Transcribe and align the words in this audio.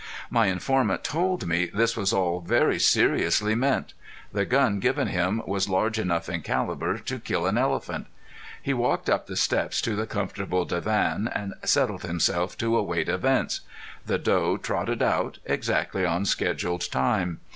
My 0.31 0.47
informant 0.47 1.03
told 1.03 1.45
me 1.45 1.67
this 1.71 1.95
was 1.95 2.11
all 2.11 2.39
very 2.39 2.79
seriously 2.79 3.53
meant. 3.53 3.93
The 4.33 4.45
gun 4.45 4.79
given 4.79 5.09
him 5.09 5.43
was 5.45 5.69
large 5.69 5.99
enough 5.99 6.27
in 6.27 6.41
calibre 6.41 6.99
to 7.01 7.19
kill 7.19 7.45
an 7.45 7.55
elephant. 7.55 8.07
He 8.59 8.73
walked 8.73 9.11
up 9.11 9.27
the 9.27 9.35
steps 9.35 9.79
to 9.81 9.95
the 9.95 10.07
comfortable 10.07 10.65
divan 10.65 11.27
and 11.31 11.53
settled 11.65 12.01
himself 12.01 12.57
to 12.57 12.75
await 12.79 13.09
events. 13.09 13.61
The 14.07 14.17
doe 14.17 14.57
trotted 14.57 15.03
out 15.03 15.37
exactly 15.45 16.03
on 16.03 16.25
schedule 16.25 16.79
time. 16.79 17.39